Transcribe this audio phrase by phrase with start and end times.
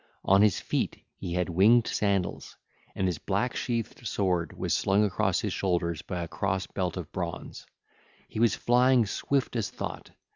[0.25, 2.57] On his feet he had winged sandals,
[2.95, 7.11] and his black sheathed sword was slung across his shoulders by a cross belt of
[7.11, 7.67] bronze.
[8.27, 10.09] He was flying swift as thought.